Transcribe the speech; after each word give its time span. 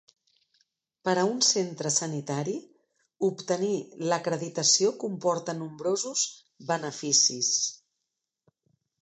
Per 1.07 1.13
a 1.23 1.25
un 1.33 1.43
centre 1.47 1.91
sanitari, 1.95 2.55
obtenir 3.27 3.75
l'acreditació 4.13 4.95
comporta 5.05 5.57
nombrosos 5.61 6.25
beneficis. 6.73 7.53